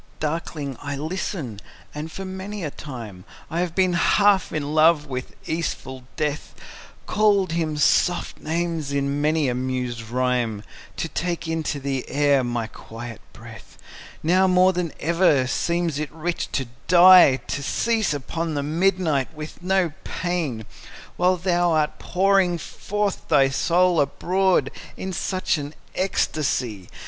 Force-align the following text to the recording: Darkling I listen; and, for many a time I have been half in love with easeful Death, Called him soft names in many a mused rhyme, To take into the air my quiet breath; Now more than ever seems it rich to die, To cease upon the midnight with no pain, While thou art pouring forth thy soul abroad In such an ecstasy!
Darkling 0.19 0.77
I 0.81 0.95
listen; 0.95 1.59
and, 1.93 2.11
for 2.11 2.25
many 2.25 2.63
a 2.63 2.71
time 2.71 3.23
I 3.51 3.59
have 3.59 3.75
been 3.75 3.93
half 3.93 4.51
in 4.51 4.73
love 4.73 5.05
with 5.05 5.35
easeful 5.47 6.05
Death, 6.15 6.55
Called 7.05 7.51
him 7.51 7.77
soft 7.77 8.39
names 8.39 8.91
in 8.91 9.21
many 9.21 9.47
a 9.47 9.53
mused 9.53 10.09
rhyme, 10.09 10.63
To 10.97 11.07
take 11.07 11.47
into 11.47 11.79
the 11.79 12.09
air 12.09 12.43
my 12.43 12.65
quiet 12.65 13.21
breath; 13.31 13.77
Now 14.23 14.47
more 14.47 14.73
than 14.73 14.91
ever 14.99 15.45
seems 15.45 15.99
it 15.99 16.11
rich 16.11 16.51
to 16.53 16.65
die, 16.87 17.35
To 17.49 17.61
cease 17.61 18.11
upon 18.11 18.55
the 18.55 18.63
midnight 18.63 19.31
with 19.35 19.61
no 19.61 19.91
pain, 20.03 20.65
While 21.15 21.37
thou 21.37 21.73
art 21.73 21.99
pouring 21.99 22.57
forth 22.57 23.27
thy 23.27 23.49
soul 23.49 24.01
abroad 24.01 24.71
In 24.97 25.13
such 25.13 25.59
an 25.59 25.75
ecstasy! 25.93 26.89